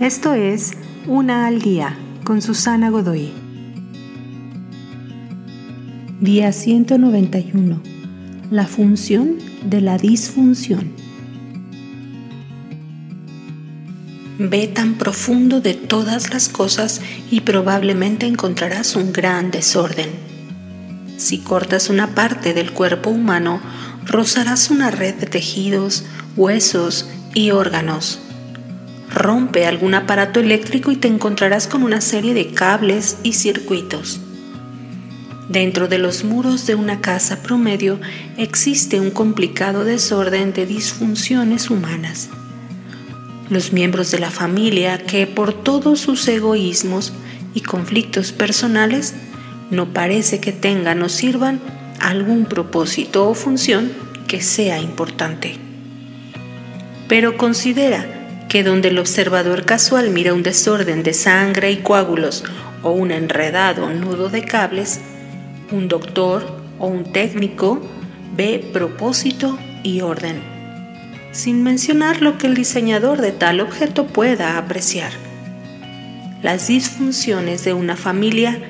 [0.00, 0.72] Esto es
[1.06, 3.32] Una al Día con Susana Godoy.
[6.20, 7.80] Día 191.
[8.50, 10.92] La función de la disfunción.
[14.38, 17.00] Ve tan profundo de todas las cosas
[17.30, 20.10] y probablemente encontrarás un gran desorden.
[21.16, 23.62] Si cortas una parte del cuerpo humano,
[24.04, 26.04] rozarás una red de tejidos,
[26.36, 28.20] huesos y órganos
[29.16, 34.20] Rompe algún aparato eléctrico y te encontrarás con una serie de cables y circuitos.
[35.48, 37.98] Dentro de los muros de una casa promedio
[38.36, 42.28] existe un complicado desorden de disfunciones humanas.
[43.48, 47.14] Los miembros de la familia que por todos sus egoísmos
[47.54, 49.14] y conflictos personales
[49.70, 51.58] no parece que tengan o sirvan
[52.00, 53.92] algún propósito o función
[54.28, 55.56] que sea importante.
[57.08, 58.15] Pero considera
[58.48, 62.44] que donde el observador casual mira un desorden de sangre y coágulos
[62.82, 65.00] o un enredado nudo de cables,
[65.72, 66.46] un doctor
[66.78, 67.80] o un técnico
[68.36, 70.40] ve propósito y orden,
[71.32, 75.12] sin mencionar lo que el diseñador de tal objeto pueda apreciar.
[76.42, 78.60] Las disfunciones de una familia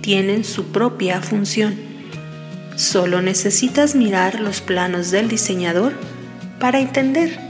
[0.00, 1.74] tienen su propia función.
[2.76, 5.92] Solo necesitas mirar los planos del diseñador
[6.58, 7.49] para entender